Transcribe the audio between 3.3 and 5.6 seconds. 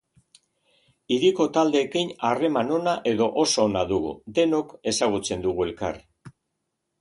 oso ona dugu, denok ezagutzen